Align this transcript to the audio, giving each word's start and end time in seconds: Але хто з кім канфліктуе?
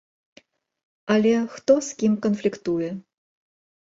Але 1.15 1.33
хто 1.57 1.73
з 1.87 1.99
кім 1.99 2.13
канфліктуе? 2.23 2.89